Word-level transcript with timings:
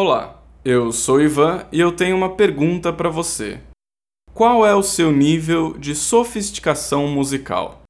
Olá, 0.00 0.40
eu 0.64 0.92
sou 0.92 1.20
Ivan 1.20 1.66
e 1.72 1.80
eu 1.80 1.90
tenho 1.90 2.16
uma 2.16 2.36
pergunta 2.36 2.92
para 2.92 3.10
você. 3.10 3.60
Qual 4.32 4.64
é 4.64 4.72
o 4.72 4.80
seu 4.80 5.10
nível 5.10 5.76
de 5.76 5.92
sofisticação 5.92 7.08
musical? 7.08 7.82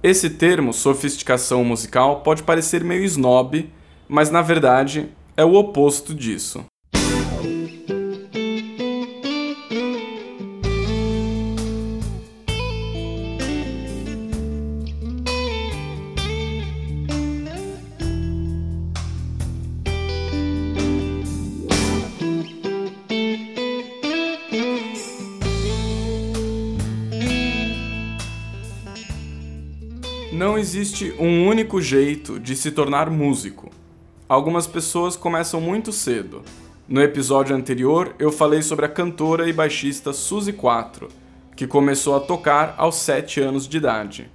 Esse 0.00 0.30
termo, 0.30 0.72
sofisticação 0.72 1.64
musical, 1.64 2.20
pode 2.20 2.44
parecer 2.44 2.84
meio 2.84 3.02
snob, 3.02 3.68
mas 4.08 4.30
na 4.30 4.42
verdade 4.42 5.08
é 5.36 5.44
o 5.44 5.54
oposto 5.54 6.14
disso. 6.14 6.64
Não 30.40 30.56
existe 30.56 31.14
um 31.18 31.46
único 31.46 31.82
jeito 31.82 32.40
de 32.40 32.56
se 32.56 32.70
tornar 32.70 33.10
músico. 33.10 33.68
Algumas 34.26 34.66
pessoas 34.66 35.14
começam 35.14 35.60
muito 35.60 35.92
cedo. 35.92 36.40
No 36.88 37.02
episódio 37.02 37.54
anterior, 37.54 38.14
eu 38.18 38.32
falei 38.32 38.62
sobre 38.62 38.86
a 38.86 38.88
cantora 38.88 39.46
e 39.50 39.52
baixista 39.52 40.14
Suzy 40.14 40.54
4, 40.54 41.08
que 41.54 41.66
começou 41.66 42.16
a 42.16 42.20
tocar 42.20 42.74
aos 42.78 42.94
7 42.94 43.38
anos 43.38 43.68
de 43.68 43.76
idade. 43.76 44.30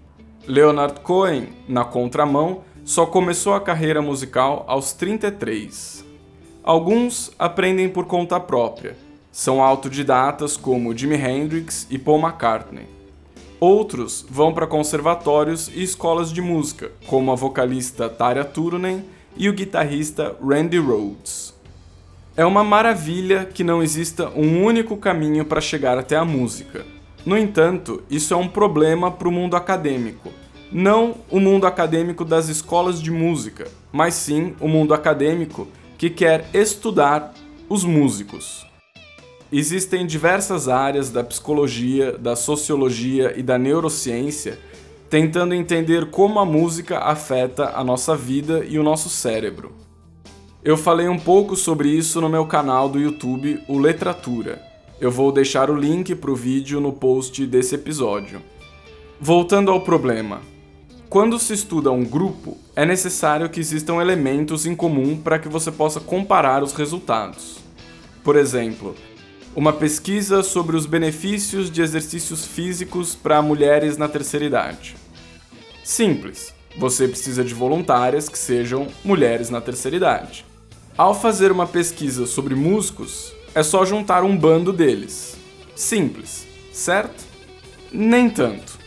Leonard 0.45 1.00
Cohen, 1.00 1.48
na 1.68 1.84
contramão, 1.84 2.62
só 2.84 3.08
começou 3.08 3.56
a 3.56 3.62
carreira 3.62 4.00
musical 4.00 4.64
aos 4.67 4.94
33. 4.94 6.06
Alguns 6.64 7.31
aprendem 7.40 7.90
por 7.90 8.06
conta 8.06 8.40
própria. 8.40 8.95
São 9.31 9.59
autodidatas 9.59 10.56
como 10.56 10.95
Jimi 10.95 11.16
Hendrix 11.16 11.88
e 11.89 11.98
Paul 11.98 12.20
McCartney. 12.20 12.94
Outros 13.67 14.23
vão 14.30 14.53
para 14.53 14.67
conservatórios 14.67 15.71
e 15.73 15.81
escolas 15.81 16.31
de 16.31 16.39
música, 16.39 16.91
como 17.08 17.31
a 17.31 17.35
vocalista 17.35 18.08
Tarja 18.08 18.45
Turunen 18.45 19.03
e 19.35 19.49
o 19.49 19.53
guitarrista 19.53 20.35
Randy 20.39 20.77
Rhoads. 20.77 21.52
É 22.38 22.45
uma 22.45 22.63
maravilha 22.63 23.43
que 23.43 23.63
não 23.63 23.81
exista 23.81 24.30
um 24.36 24.63
único 24.63 24.95
caminho 24.97 25.43
para 25.43 25.59
chegar 25.59 25.97
até 25.97 26.16
a 26.16 26.23
música. 26.23 26.86
No 27.25 27.36
entanto, 27.36 28.03
isso 28.08 28.36
é 28.36 28.38
um 28.38 28.47
problema 28.47 29.09
para 29.09 29.27
o 29.27 29.31
mundo 29.31 29.55
acadêmico. 29.55 30.30
Não 30.71 31.16
o 31.31 31.39
mundo 31.39 31.66
acadêmico 31.66 32.23
das 32.23 32.49
escolas 32.49 33.02
de 33.02 33.09
música, 33.09 33.67
mas 33.91 34.13
sim 34.13 34.53
o 34.59 34.67
mundo 34.67 34.93
acadêmico 34.93 35.67
que 35.97 36.11
quer 36.11 36.47
estudar 36.53 37.33
os 37.67 37.83
músicos. 37.83 38.64
Existem 39.58 40.06
diversas 40.06 40.67
áreas 40.67 41.09
da 41.09 41.23
psicologia, 41.23 42.17
da 42.17 42.36
sociologia 42.36 43.34
e 43.39 43.42
da 43.42 43.58
neurociência 43.58 44.59
tentando 45.09 45.53
entender 45.53 46.08
como 46.08 46.39
a 46.39 46.45
música 46.45 47.00
afeta 47.00 47.72
a 47.73 47.81
nossa 47.81 48.17
vida 48.17 48.66
e 48.67 48.78
o 48.78 48.83
nosso 48.83 49.08
cérebro. 49.08 49.72
Eu 50.61 50.76
falei 50.76 51.08
um 51.08 51.17
pouco 51.17 51.56
sobre 51.56 51.88
isso 51.88 52.20
no 52.20 52.28
meu 52.28 52.45
canal 52.45 52.89
do 52.89 53.00
YouTube, 53.00 53.61
o 53.70 53.80
Letratura. 53.80 54.61
Eu 55.00 55.09
vou 55.09 55.31
deixar 55.31 55.70
o 55.70 55.76
link 55.78 56.14
para 56.16 56.31
o 56.31 56.36
vídeo 56.36 56.81
no 56.81 56.92
post 56.92 57.45
desse 57.45 57.76
episódio. 57.76 58.42
Voltando 59.22 59.72
ao 59.72 59.80
problema. 59.80 60.42
Quando 61.08 61.39
se 61.39 61.53
estuda 61.53 61.89
um 61.94 62.03
grupo, 62.03 62.58
é 62.76 62.86
necessário 62.86 63.50
que 63.50 63.61
existam 63.61 64.02
elementos 64.02 64.66
em 64.66 64.76
comum 64.76 65.16
para 65.16 65.39
que 65.39 65.48
você 65.48 65.72
possa 65.72 66.02
comparar 66.02 66.61
os 66.61 66.73
resultados. 66.73 67.59
Por 68.22 68.36
exemplo, 68.36 68.94
uma 69.56 69.72
pesquisa 69.72 70.44
sobre 70.44 70.75
os 70.75 70.86
benefícios 70.86 71.72
de 71.72 71.81
exercícios 71.81 72.45
físicos 72.45 73.16
para 73.16 73.42
mulheres 73.42 73.95
na 73.95 74.09
terceira 74.09 74.45
idade. 74.45 74.98
Simples, 75.82 76.54
você 76.77 77.08
precisa 77.08 77.42
de 77.42 77.54
voluntárias 77.54 78.27
que 78.27 78.38
sejam 78.38 78.88
mulheres 79.04 79.49
na 79.49 79.61
terceira 79.61 79.95
idade. 79.95 80.45
Ao 80.98 81.17
fazer 81.17 81.52
uma 81.54 81.66
pesquisa 81.66 82.26
sobre 82.26 82.54
músicos, 82.54 83.33
é 83.54 83.64
só 83.64 83.86
juntar 83.86 84.23
um 84.23 84.38
bando 84.38 84.73
deles. 84.73 85.38
Simples, 85.73 86.45
certo? 86.73 87.23
Nem 87.93 88.30
tanto. 88.30 88.77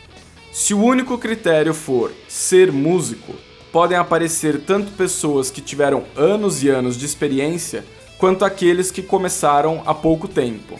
Se 0.53 0.75
o 0.75 0.83
único 0.83 1.17
critério 1.17 1.73
for 1.73 2.12
ser 2.29 2.71
músico, 2.71 3.35
podem 3.73 3.97
aparecer 3.97 4.61
tanto 4.61 4.93
pessoas 4.93 5.50
que 5.50 5.62
tiveram 5.62 6.05
anos 6.15 6.62
e 6.62 6.69
anos 6.69 6.99
de 6.99 7.06
experiência 7.06 7.85
quanto 8.19 8.45
aqueles 8.45 8.91
que 8.91 9.01
começaram 9.01 9.83
há 9.87 9.95
pouco 9.95 10.27
tempo. 10.27 10.79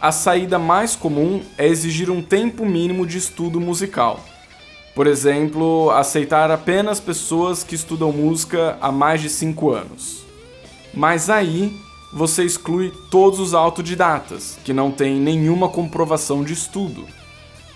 A 0.00 0.12
saída 0.12 0.58
mais 0.58 0.94
comum 0.94 1.42
é 1.56 1.66
exigir 1.66 2.10
um 2.10 2.22
tempo 2.22 2.66
mínimo 2.66 3.06
de 3.06 3.18
estudo 3.18 3.60
musical. 3.60 4.20
Por 4.94 5.06
exemplo, 5.06 5.90
aceitar 5.90 6.50
apenas 6.50 7.00
pessoas 7.00 7.64
que 7.64 7.74
estudam 7.74 8.12
música 8.12 8.76
há 8.80 8.92
mais 8.92 9.22
de 9.22 9.30
5 9.30 9.70
anos. 9.70 10.24
Mas 10.92 11.30
aí 11.30 11.74
você 12.12 12.44
exclui 12.44 12.92
todos 13.10 13.40
os 13.40 13.54
autodidatas, 13.54 14.58
que 14.62 14.74
não 14.74 14.90
têm 14.90 15.18
nenhuma 15.18 15.68
comprovação 15.68 16.44
de 16.44 16.52
estudo. 16.52 17.06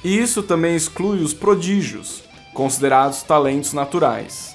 E 0.04 0.19
isso 0.19 0.43
também 0.43 0.76
exclui 0.76 1.22
os 1.22 1.32
prodígios, 1.32 2.22
considerados 2.53 3.22
talentos 3.22 3.72
naturais. 3.72 4.54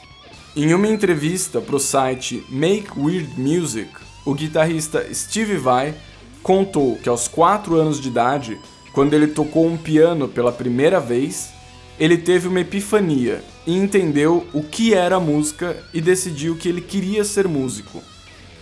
Em 0.56 0.74
uma 0.74 0.88
entrevista 0.88 1.60
para 1.60 1.76
o 1.76 1.80
site 1.80 2.44
Make 2.50 2.92
Weird 2.96 3.40
Music, 3.40 3.90
o 4.26 4.34
guitarrista 4.34 5.14
Steve 5.14 5.58
Vai 5.58 5.96
contou 6.44 6.98
que 6.98 7.10
aos 7.10 7.28
4 7.28 7.76
anos 7.76 8.00
de 8.00 8.10
idade, 8.10 8.60
quando 8.94 9.14
ele 9.14 9.28
tocou 9.28 9.66
um 9.66 9.78
piano 9.78 10.28
pela 10.28 10.52
primeira 10.52 11.00
vez, 11.00 11.52
ele 12.00 12.18
teve 12.18 12.48
uma 12.48 12.60
epifania 12.60 13.44
e 13.66 13.76
entendeu 13.78 14.46
o 14.54 14.64
que 14.64 14.94
era 14.94 15.20
música 15.20 15.78
e 15.94 16.02
decidiu 16.02 16.56
que 16.56 16.68
ele 16.68 16.82
queria 16.82 17.24
ser 17.24 17.48
músico. 17.48 18.02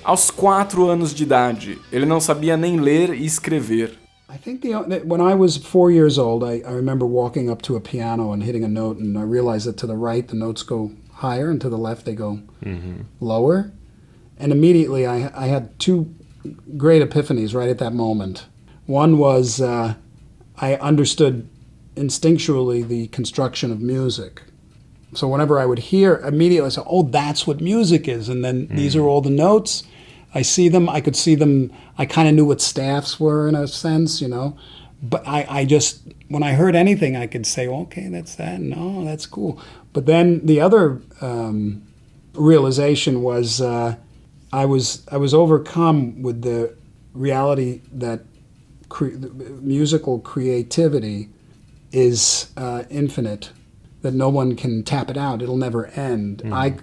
Aos 0.03 0.29
4 0.31 0.87
anos 0.87 1.13
de 1.13 1.23
idade, 1.23 1.77
ele 1.91 2.05
não 2.05 2.19
sabia 2.19 2.57
nem 2.57 2.79
ler 2.79 3.13
e 3.13 3.25
escrever. 3.25 3.97
I 4.31 4.37
think 4.37 4.61
the 4.61 5.01
when 5.05 5.21
I 5.21 5.33
was 5.33 5.57
four 5.57 5.91
years 5.91 6.19
old, 6.19 6.43
I, 6.43 6.61
I 6.63 6.73
remember 6.73 7.05
walking 7.07 7.49
up 7.49 7.63
to 7.63 7.75
a 7.75 7.81
piano 7.81 8.31
and 8.31 8.43
hitting 8.43 8.63
a 8.63 8.67
note, 8.67 9.01
and 9.01 9.17
I 9.17 9.23
realized 9.23 9.65
that 9.65 9.77
to 9.79 9.87
the 9.87 9.97
right 9.97 10.27
the 10.27 10.35
notes 10.35 10.61
go 10.63 10.91
higher, 11.11 11.49
and 11.49 11.59
to 11.61 11.69
the 11.69 11.79
left 11.79 12.05
they 12.05 12.13
go 12.13 12.39
lower. 13.19 13.71
And 14.39 14.51
immediately 14.51 15.05
I, 15.05 15.31
I 15.35 15.47
had 15.47 15.77
two 15.79 16.13
great 16.77 17.07
epiphanies 17.07 17.53
right 17.53 17.69
at 17.69 17.77
that 17.79 17.93
moment. 17.93 18.45
One 18.85 19.17
was 19.17 19.61
uh, 19.61 19.95
I 20.57 20.75
understood 20.75 21.49
instinctually 21.95 22.87
the 22.87 23.07
construction 23.07 23.71
of 23.71 23.81
music. 23.81 24.43
So 25.13 25.27
whenever 25.27 25.59
I 25.59 25.65
would 25.65 25.79
hear, 25.79 26.17
immediately 26.17 26.67
I 26.67 26.69
said, 26.69 26.83
"Oh, 26.87 27.03
that's 27.03 27.47
what 27.47 27.61
music 27.61 28.07
is," 28.07 28.29
and 28.29 28.45
then 28.45 28.67
these 28.67 28.95
are 28.95 29.01
all 29.01 29.21
the 29.21 29.29
notes. 29.29 29.83
I 30.35 30.43
see 30.43 30.69
them. 30.69 30.87
I 30.87 31.01
could 31.01 31.15
see 31.15 31.33
them. 31.35 31.71
I 31.97 32.05
kind 32.05 32.29
of 32.29 32.35
knew 32.35 32.45
what 32.45 32.61
staffs 32.61 33.19
were 33.19 33.47
in 33.47 33.55
a 33.55 33.67
sense, 33.67 34.21
you 34.21 34.27
know. 34.27 34.55
But 35.01 35.27
I, 35.27 35.45
I 35.49 35.65
just 35.65 36.01
when 36.27 36.43
I 36.43 36.53
heard 36.53 36.75
anything, 36.75 37.15
I 37.15 37.25
could 37.25 37.47
say, 37.47 37.67
"Okay, 37.67 38.07
that's 38.07 38.35
that." 38.35 38.61
No, 38.61 39.03
that's 39.03 39.25
cool. 39.25 39.59
But 39.93 40.05
then 40.05 40.45
the 40.45 40.61
other 40.61 41.01
um, 41.21 41.81
realization 42.35 43.23
was 43.23 43.61
uh, 43.61 43.95
I 44.51 44.65
was 44.65 45.05
I 45.11 45.17
was 45.17 45.33
overcome 45.33 46.21
with 46.21 46.41
the 46.41 46.75
reality 47.13 47.81
that 47.91 48.21
cre- 48.89 49.15
musical 49.61 50.19
creativity 50.19 51.29
is 51.91 52.51
uh, 52.57 52.83
infinite, 52.89 53.51
that 54.01 54.13
no 54.13 54.29
one 54.29 54.55
can 54.55 54.83
tap 54.83 55.09
it 55.09 55.17
out; 55.17 55.41
it'll 55.41 55.57
never 55.57 55.87
end. 55.87 56.41
I, 56.53 56.77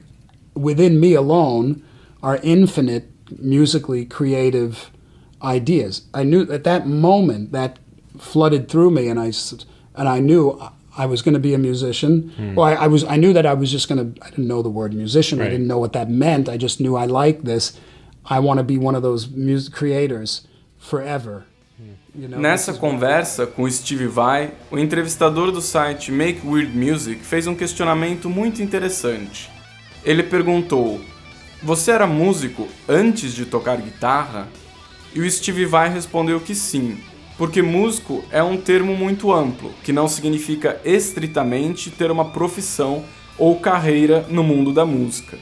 within 0.54 1.00
me 1.00 1.14
alone, 1.14 1.84
are 2.22 2.38
infinite 2.42 3.10
musically 3.38 4.04
creative 4.04 4.90
ideas. 5.42 6.02
I 6.14 6.22
knew 6.22 6.50
at 6.50 6.64
that 6.64 6.86
moment 6.86 7.52
that 7.52 7.78
flooded 8.18 8.68
through 8.68 8.90
me, 8.92 9.08
and 9.08 9.18
I 9.18 9.32
and 9.94 10.08
I 10.08 10.20
knew 10.20 10.60
I 10.98 11.06
was 11.06 11.20
going 11.22 11.34
to 11.34 11.40
be 11.40 11.52
a 11.54 11.58
musician. 11.58 12.32
Well, 12.56 12.64
I, 12.66 12.84
I 12.84 12.86
was. 12.86 13.04
I 13.04 13.16
knew 13.16 13.32
that 13.34 13.44
I 13.46 13.54
was 13.54 13.70
just 13.70 13.86
going 13.88 14.00
to. 14.14 14.22
I 14.24 14.30
didn't 14.30 14.46
know 14.48 14.62
the 14.62 14.70
word 14.70 14.94
musician. 14.94 15.38
I 15.40 15.42
Right. 15.44 15.50
didn't 15.50 15.66
know 15.66 15.78
what 15.78 15.92
that 15.92 16.08
meant. 16.10 16.48
I 16.48 16.56
just 16.56 16.80
knew 16.80 16.96
I 16.96 17.04
like 17.06 17.42
this. 17.44 17.78
I 18.24 18.40
want 18.40 18.58
to 18.58 18.64
be 18.64 18.78
one 18.78 18.96
of 18.96 19.02
those 19.02 19.28
music 19.28 19.72
creators 19.74 20.46
forever. 20.78 21.44
You 22.18 22.28
know, 22.28 22.38
Nessa 22.40 22.72
I- 22.72 22.78
conversa 22.78 23.46
com 23.46 23.64
o 23.64 23.70
Steve 23.70 24.06
Vai, 24.06 24.52
o 24.70 24.78
entrevistador 24.78 25.52
do 25.52 25.60
site 25.60 26.10
Make 26.10 26.40
Weird 26.46 26.74
Music 26.74 27.20
fez 27.22 27.46
um 27.46 27.54
questionamento 27.54 28.30
muito 28.30 28.62
interessante. 28.62 29.50
Ele 30.02 30.22
perguntou: 30.22 30.98
Você 31.62 31.90
era 31.90 32.06
músico 32.06 32.66
antes 32.88 33.34
de 33.34 33.44
tocar 33.44 33.76
guitarra? 33.76 34.48
E 35.14 35.20
o 35.20 35.30
Steve 35.30 35.66
Vai 35.66 35.90
respondeu 35.92 36.40
que 36.40 36.54
sim, 36.54 36.98
porque 37.38 37.62
músico 37.62 38.24
é 38.30 38.42
um 38.42 38.56
termo 38.56 38.96
muito 38.96 39.32
amplo, 39.32 39.72
que 39.82 39.92
não 39.92 40.08
significa 40.08 40.80
estritamente 40.84 41.90
ter 41.90 42.10
uma 42.10 42.26
profissão 42.26 43.04
ou 43.38 43.60
carreira 43.60 44.26
no 44.28 44.42
mundo 44.42 44.72
da 44.72 44.86
música. 44.86 45.38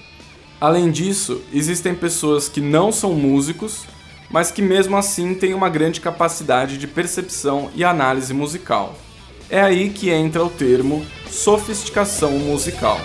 Além 0.61 0.91
disso, 0.91 1.43
existem 1.53 1.95
pessoas 1.95 2.49
que 2.49 2.61
não 2.61 2.91
são 2.91 3.13
músicos, 3.13 3.85
mas 4.31 4.51
que 4.51 4.63
mesmo 4.63 4.97
assim 4.97 5.35
têm 5.35 5.55
uma 5.55 5.69
grande 5.69 6.01
capacidade 6.01 6.79
de 6.79 6.87
percepção 6.87 7.71
e 7.75 7.85
análise 7.85 8.33
musical. 8.33 8.97
É 9.49 9.61
aí 9.61 9.91
que 9.91 10.11
entra 10.11 10.43
o 10.43 10.51
termo 10.51 11.05
sofisticação 11.31 12.33
musical. 12.39 12.99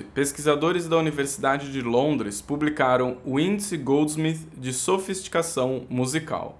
2011, 0.00 0.02
pesquisadores 0.14 0.88
da 0.88 0.96
Universidade 0.96 1.70
de 1.72 1.82
Londres 1.82 2.40
publicaram 2.40 3.18
o 3.24 3.38
Índice 3.38 3.76
Goldsmith 3.76 4.40
de 4.56 4.72
Sofisticação 4.72 5.86
Musical. 5.88 6.58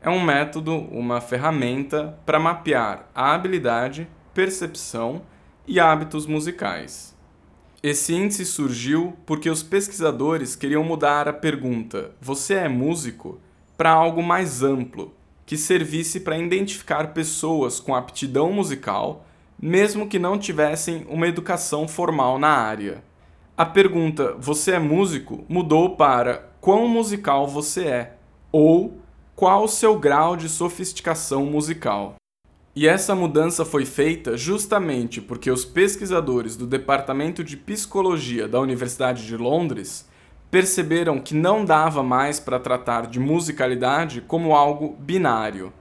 É 0.00 0.08
um 0.08 0.22
método, 0.22 0.74
uma 0.74 1.20
ferramenta 1.20 2.18
para 2.24 2.40
mapear 2.40 3.08
a 3.14 3.34
habilidade, 3.34 4.08
percepção 4.34 5.22
e 5.66 5.78
hábitos 5.78 6.26
musicais. 6.26 7.14
Esse 7.82 8.14
índice 8.14 8.44
surgiu 8.44 9.16
porque 9.24 9.48
os 9.48 9.62
pesquisadores 9.62 10.54
queriam 10.54 10.84
mudar 10.84 11.28
a 11.28 11.32
pergunta 11.32 12.12
Você 12.20 12.54
é 12.54 12.68
músico? 12.68 13.40
para 13.76 13.90
algo 13.92 14.22
mais 14.22 14.62
amplo, 14.62 15.14
que 15.46 15.56
servisse 15.56 16.20
para 16.20 16.36
identificar 16.36 17.14
pessoas 17.14 17.80
com 17.80 17.94
aptidão 17.94 18.52
musical 18.52 19.24
mesmo 19.60 20.06
que 20.06 20.18
não 20.18 20.38
tivessem 20.38 21.06
uma 21.08 21.28
educação 21.28 21.86
formal 21.86 22.38
na 22.38 22.48
área. 22.48 23.02
A 23.56 23.66
pergunta 23.66 24.34
Você 24.38 24.72
é 24.72 24.78
músico? 24.78 25.44
mudou 25.48 25.96
para 25.96 26.48
Quão 26.60 26.88
musical 26.88 27.46
você 27.46 27.84
é? 27.86 28.16
ou 28.50 28.98
Qual 29.36 29.64
o 29.64 29.68
seu 29.68 29.98
grau 29.98 30.36
de 30.36 30.48
sofisticação 30.48 31.44
musical? 31.44 32.14
E 32.74 32.86
essa 32.86 33.14
mudança 33.14 33.64
foi 33.64 33.84
feita 33.84 34.36
justamente 34.36 35.20
porque 35.20 35.50
os 35.50 35.64
pesquisadores 35.64 36.56
do 36.56 36.66
Departamento 36.66 37.42
de 37.44 37.56
Psicologia 37.56 38.48
da 38.48 38.60
Universidade 38.60 39.26
de 39.26 39.36
Londres 39.36 40.08
perceberam 40.50 41.18
que 41.18 41.34
não 41.34 41.64
dava 41.64 42.02
mais 42.02 42.40
para 42.40 42.58
tratar 42.58 43.06
de 43.06 43.20
musicalidade 43.20 44.20
como 44.22 44.54
algo 44.54 44.96
binário 44.98 45.72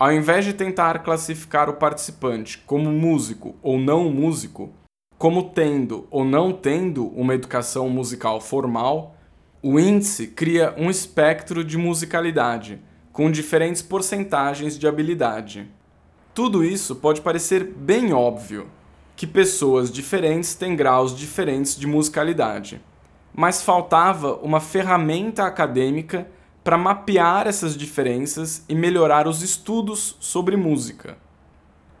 ao 0.00 0.10
invés 0.10 0.46
de 0.46 0.54
tentar 0.54 1.00
classificar 1.00 1.68
o 1.68 1.74
participante 1.74 2.56
como 2.64 2.90
músico 2.90 3.54
ou 3.62 3.78
não 3.78 4.10
músico, 4.10 4.72
como 5.18 5.50
tendo 5.50 6.08
ou 6.10 6.24
não 6.24 6.54
tendo 6.54 7.08
uma 7.08 7.34
educação 7.34 7.86
musical 7.90 8.40
formal, 8.40 9.14
o 9.62 9.78
índice 9.78 10.28
cria 10.28 10.74
um 10.78 10.88
espectro 10.88 11.62
de 11.62 11.76
musicalidade, 11.76 12.80
com 13.12 13.30
diferentes 13.30 13.82
porcentagens 13.82 14.78
de 14.78 14.88
habilidade. 14.88 15.68
Tudo 16.32 16.64
isso 16.64 16.96
pode 16.96 17.20
parecer 17.20 17.62
bem 17.62 18.14
óbvio, 18.14 18.68
que 19.14 19.26
pessoas 19.26 19.92
diferentes 19.92 20.54
têm 20.54 20.74
graus 20.74 21.14
diferentes 21.14 21.76
de 21.76 21.86
musicalidade, 21.86 22.80
mas 23.34 23.62
faltava 23.62 24.36
uma 24.36 24.60
ferramenta 24.60 25.44
acadêmica 25.44 26.26
para 26.62 26.76
mapear 26.76 27.46
essas 27.46 27.76
diferenças 27.76 28.64
e 28.68 28.74
melhorar 28.74 29.26
os 29.26 29.42
estudos 29.42 30.16
sobre 30.20 30.56
música. 30.56 31.16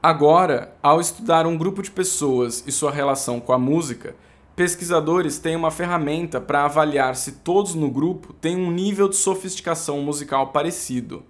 Agora, 0.02 0.74
ao 0.82 1.00
estudar 1.00 1.46
um 1.46 1.56
grupo 1.56 1.82
de 1.82 1.90
pessoas 1.90 2.64
e 2.66 2.72
sua 2.72 2.90
relação 2.90 3.40
com 3.40 3.52
a 3.52 3.58
música, 3.58 4.14
pesquisadores 4.56 5.38
têm 5.38 5.56
uma 5.56 5.70
ferramenta 5.70 6.40
para 6.40 6.64
avaliar 6.64 7.16
se 7.16 7.32
todos 7.32 7.74
no 7.74 7.90
grupo 7.90 8.32
têm 8.34 8.56
um 8.56 8.70
nível 8.70 9.08
de 9.08 9.16
sofisticação 9.16 10.00
musical 10.02 10.48
parecido. 10.48 11.22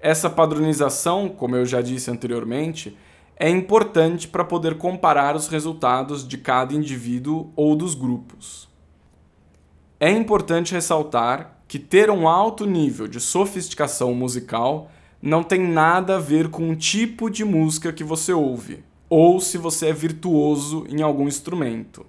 Essa 0.00 0.28
padronização, 0.28 1.28
como 1.28 1.56
eu 1.56 1.64
já 1.64 1.80
disse 1.80 2.10
anteriormente, 2.10 2.96
é 3.36 3.48
importante 3.48 4.28
para 4.28 4.44
poder 4.44 4.76
comparar 4.76 5.34
os 5.34 5.48
resultados 5.48 6.26
de 6.26 6.38
cada 6.38 6.74
indivíduo 6.74 7.50
ou 7.56 7.74
dos 7.74 7.94
grupos. 7.94 8.68
É 9.98 10.10
importante 10.10 10.74
ressaltar 10.74 11.63
que 11.74 11.78
ter 11.80 12.08
um 12.08 12.28
alto 12.28 12.66
nível 12.66 13.08
de 13.08 13.18
sofisticação 13.18 14.14
musical 14.14 14.92
não 15.20 15.42
tem 15.42 15.60
nada 15.60 16.18
a 16.18 16.20
ver 16.20 16.48
com 16.48 16.70
o 16.70 16.76
tipo 16.76 17.28
de 17.28 17.44
música 17.44 17.92
que 17.92 18.04
você 18.04 18.32
ouve, 18.32 18.84
ou 19.10 19.40
se 19.40 19.58
você 19.58 19.88
é 19.88 19.92
virtuoso 19.92 20.86
em 20.88 21.02
algum 21.02 21.26
instrumento. 21.26 22.06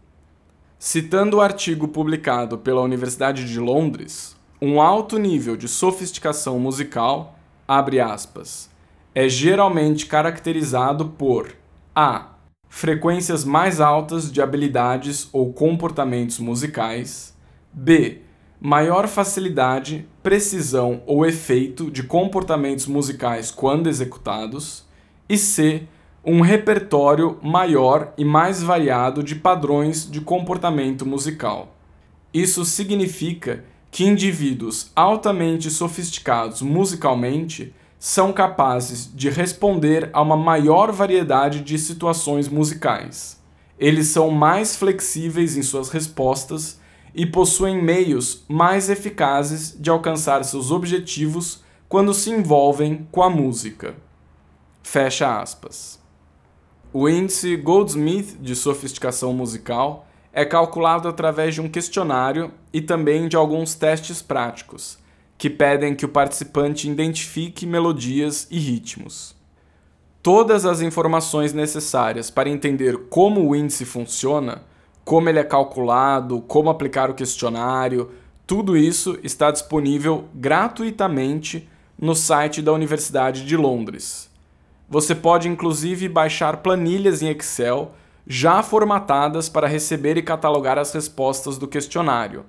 Citando 0.78 1.38
o 1.38 1.42
artigo 1.42 1.88
publicado 1.88 2.60
pela 2.60 2.84
Universidade 2.84 3.52
de 3.52 3.60
Londres, 3.60 4.36
um 4.62 4.80
alto 4.80 5.18
nível 5.18 5.58
de 5.58 5.68
sofisticação 5.68 6.60
musical, 6.60 7.40
abre 7.68 8.00
aspas, 8.00 8.70
é 9.16 9.28
geralmente 9.28 10.06
caracterizado 10.06 11.08
por 11.08 11.56
a. 11.96 12.36
frequências 12.70 13.44
mais 13.44 13.82
altas 13.82 14.32
de 14.32 14.44
habilidades 14.44 15.28
ou 15.34 15.52
comportamentos 15.52 16.38
musicais, 16.38 17.36
b 17.74 18.25
maior 18.60 19.08
facilidade, 19.08 20.08
precisão 20.24 21.02
ou 21.06 21.26
efeito 21.26 21.92
de 21.92 22.04
comportamentos 22.04 22.88
musicais 22.88 23.52
quando 23.52 23.88
executados, 23.88 24.86
e 25.28 25.38
C. 25.38 25.84
Um 26.24 26.42
repertório 26.42 27.38
maior 27.44 28.12
e 28.18 28.26
mais 28.26 28.64
variado 28.64 29.22
de 29.22 29.36
padrões 29.36 30.10
de 30.10 30.22
comportamento 30.22 31.06
musical. 31.06 31.76
Isso 32.34 32.66
significa 32.66 33.64
que 33.92 34.04
indivíduos 34.04 34.92
altamente 34.96 35.70
sofisticados 35.70 36.62
musicalmente 36.62 37.74
são 38.00 38.34
capazes 38.34 39.10
de 39.14 39.30
responder 39.30 40.10
a 40.12 40.22
uma 40.22 40.36
maior 40.36 40.92
variedade 40.92 41.62
de 41.62 41.78
situações 41.78 42.50
musicais. 42.50 43.40
Eles 43.80 44.08
são 44.08 44.30
mais 44.32 44.76
flexíveis 44.76 45.56
em 45.56 45.62
suas 45.64 45.90
respostas 45.90 46.80
e 47.16 47.26
possuem 47.26 47.82
meios 47.82 48.44
mais 48.48 48.90
eficazes 48.90 49.76
de 49.80 49.90
alcançar 49.90 50.44
seus 50.44 50.70
objetivos 50.70 51.64
quando 51.88 52.14
se 52.14 52.30
envolvem 52.30 53.08
com 53.10 53.24
a 53.24 53.30
música. 53.30 53.96
Fecha 54.84 55.40
aspas. 55.40 55.98
O 56.92 57.08
índice 57.08 57.56
Goldsmith 57.56 58.38
de 58.42 58.56
sofisticação 58.56 59.34
musical 59.34 60.08
é 60.34 60.44
calculado 60.44 61.08
através 61.08 61.56
de 61.56 61.62
um 61.62 61.70
questionário 61.70 62.52
e 62.74 62.82
também 62.82 63.30
de 63.30 63.38
alguns 63.38 63.76
testes 63.76 64.22
práticos, 64.22 64.98
que 65.38 65.50
pedem 65.50 65.96
que 65.96 66.06
o 66.06 66.10
participante 66.10 66.90
identifique 66.90 67.66
melodias 67.66 68.46
e 68.52 68.60
ritmos. 68.60 69.36
Todas 70.22 70.66
as 70.66 70.82
informações 70.82 71.54
necessárias 71.54 72.30
para 72.30 72.50
entender 72.50 72.98
como 73.10 73.48
o 73.48 73.56
índice 73.56 73.86
funciona 73.86 74.64
como 75.06 75.30
ele 75.30 75.40
é 75.40 75.44
calculado, 75.44 76.42
como 76.42 76.70
aplicar 76.70 77.12
o 77.12 77.14
questionário, 77.14 78.12
tudo 78.48 78.76
isso 78.76 79.20
está 79.24 79.52
disponível 79.52 80.26
gratuitamente 80.34 81.70
no 81.98 82.16
site 82.16 82.62
da 82.62 82.74
Universidade 82.74 83.46
de 83.46 83.56
Londres. 83.56 84.30
Você 84.90 85.14
pode 85.16 85.48
inclusive 85.48 86.10
baixar 86.10 86.58
planilhas 86.58 87.22
em 87.22 87.30
Excel 87.30 87.94
já 88.28 88.64
formatadas 88.64 89.48
para 89.48 89.68
receber 89.68 90.18
e 90.18 90.24
catalogar 90.24 90.80
as 90.80 90.92
respostas 90.92 91.60
do 91.60 91.68
questionário. 91.68 92.44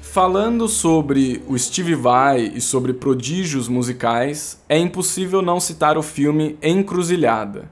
Falando 0.00 0.66
sobre 0.68 1.42
o 1.48 1.58
Steve 1.58 1.96
Vai 1.96 2.52
e 2.54 2.60
sobre 2.60 2.92
prodígios 2.92 3.68
musicais, 3.68 4.62
é 4.68 4.78
impossível 4.78 5.42
não 5.42 5.58
citar 5.58 5.98
o 5.98 6.02
filme 6.02 6.56
Encruzilhada. 6.62 7.68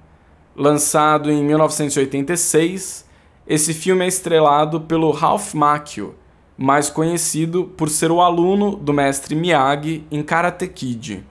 Lançado 0.57 1.31
em 1.31 1.45
1986, 1.45 3.07
esse 3.47 3.73
filme 3.73 4.05
é 4.05 4.09
estrelado 4.09 4.81
pelo 4.81 5.13
Ralph 5.13 5.55
Macchio, 5.55 6.17
mais 6.63 6.89
conhecido 6.89 7.65
por 7.77 7.91
ser 7.91 8.13
o 8.13 8.21
aluno 8.21 8.77
do 8.77 8.93
mestre 8.93 9.35
Miyagi 9.35 10.05
em 10.13 10.23
Karate 10.23 10.69
Kid. 10.69 11.25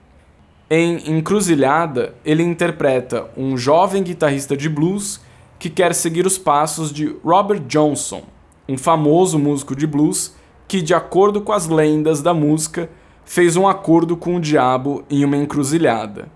Em 0.69 1.09
Encruzilhada, 1.09 2.13
ele 2.25 2.43
interpreta 2.43 3.29
um 3.37 3.55
jovem 3.55 4.03
guitarrista 4.03 4.57
de 4.57 4.67
blues 4.67 5.21
que 5.57 5.69
quer 5.69 5.95
seguir 5.95 6.25
os 6.25 6.37
passos 6.37 6.91
de 6.91 7.15
Robert 7.23 7.61
Johnson, 7.61 8.23
um 8.67 8.77
famoso 8.77 9.39
músico 9.39 9.73
de 9.73 9.87
blues 9.87 10.35
que, 10.67 10.81
de 10.81 10.93
acordo 10.93 11.39
com 11.39 11.53
as 11.53 11.65
lendas 11.65 12.21
da 12.21 12.33
música, 12.33 12.89
fez 13.23 13.55
um 13.55 13.65
acordo 13.65 14.17
com 14.17 14.35
o 14.35 14.41
diabo 14.41 15.05
em 15.09 15.23
uma 15.23 15.37
encruzilhada. 15.37 16.27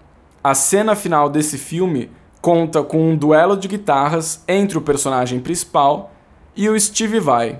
A 0.42 0.56
cena 0.56 0.96
final 0.96 1.28
desse 1.28 1.58
filme 1.58 2.10
conta 2.40 2.82
com 2.82 3.12
um 3.12 3.18
duelo 3.18 3.58
de 3.58 3.68
guitarras 3.68 4.42
entre 4.48 4.78
o 4.78 4.82
personagem 4.82 5.42
principal 5.42 6.14
e 6.56 6.70
o 6.70 6.80
Steve 6.80 7.20
Vai. 7.20 7.60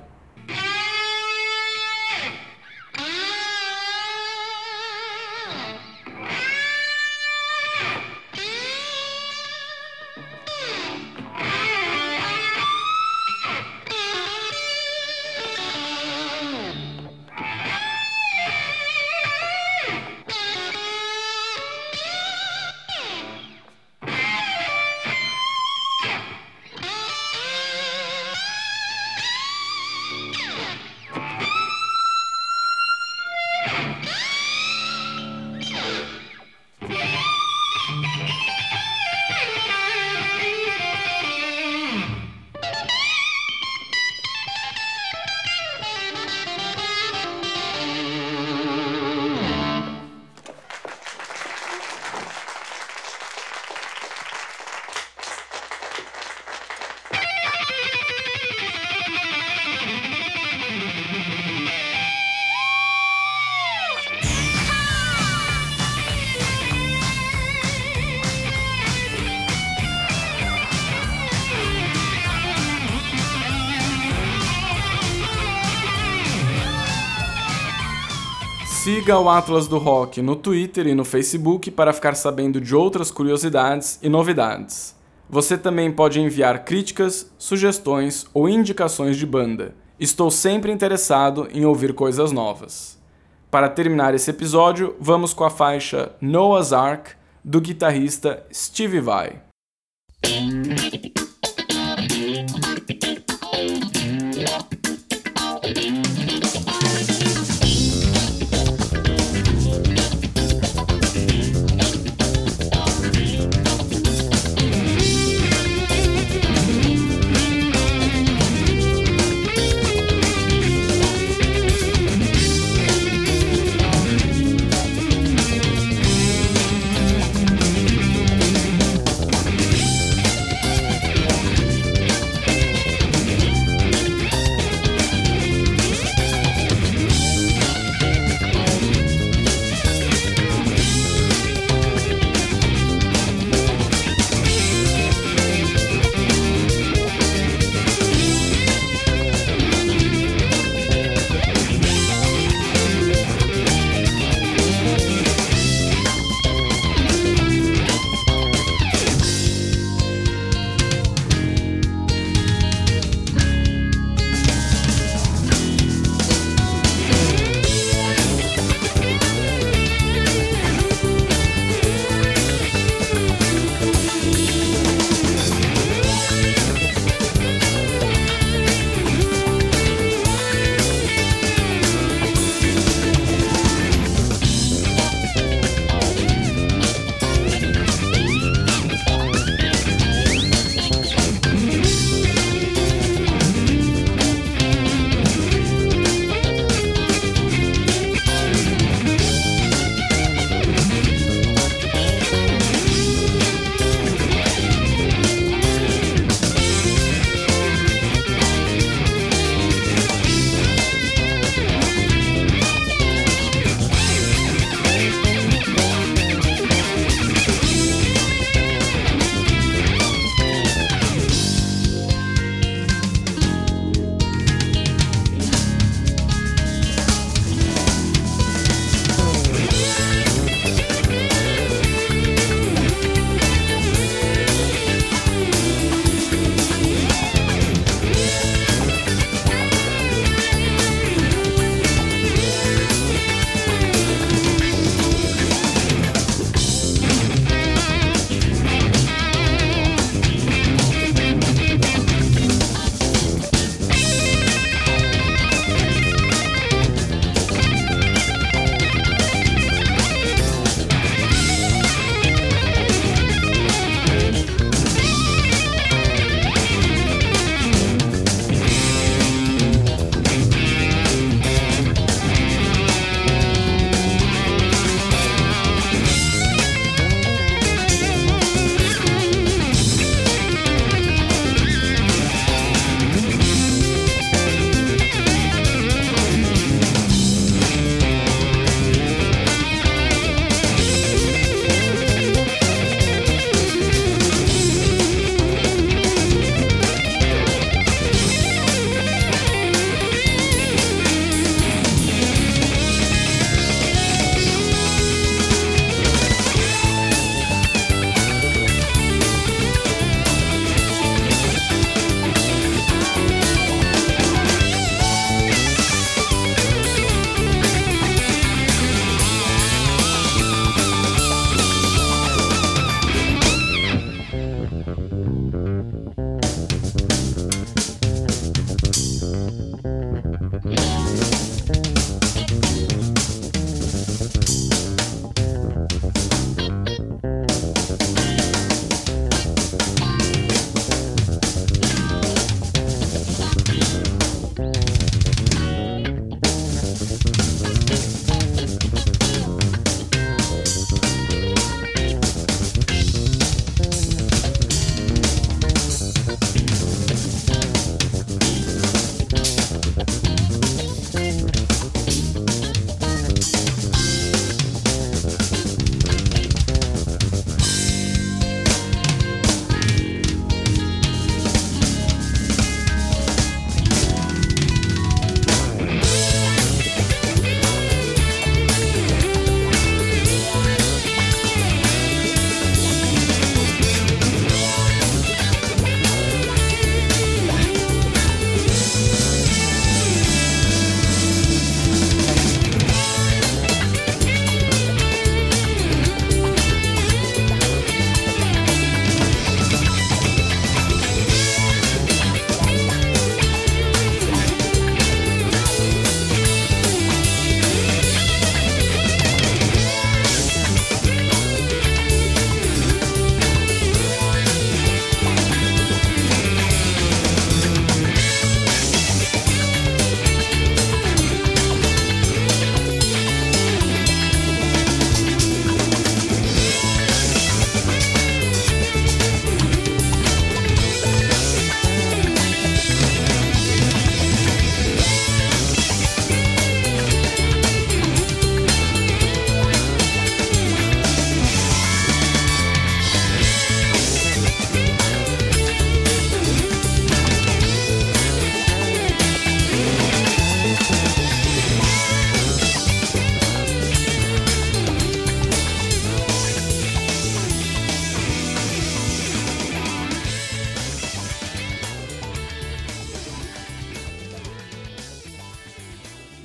Siga 78.86 79.18
o 79.18 79.28
Atlas 79.28 79.68
do 79.68 79.80
Rock 79.80 80.22
no 80.22 80.36
Twitter 80.36 80.86
e 80.86 80.94
no 80.94 81.04
Facebook 81.04 81.72
para 81.72 81.92
ficar 81.92 82.14
sabendo 82.14 82.62
de 82.62 82.76
outras 82.76 83.10
curiosidades 83.10 83.98
e 84.00 84.08
novidades. 84.08 84.96
Você 85.28 85.58
também 85.58 85.92
pode 85.92 86.20
enviar 86.20 86.64
críticas, 86.64 87.34
sugestões 87.36 88.28
ou 88.32 88.48
indicações 88.48 89.18
de 89.18 89.26
banda. 89.26 89.74
Estou 90.00 90.30
sempre 90.30 90.72
interessado 90.72 91.48
em 91.52 91.66
ouvir 91.66 91.96
coisas 91.96 92.32
novas. 92.32 93.02
Para 93.50 93.70
terminar 93.70 94.14
esse 94.14 94.30
episódio, 94.30 94.96
vamos 95.00 95.34
com 95.34 95.44
a 95.44 95.50
faixa 95.50 96.12
Noah's 96.22 96.72
Ark 96.72 97.14
do 97.44 97.60
guitarrista 97.60 98.46
Steve 98.54 99.00
Vai. 99.00 99.42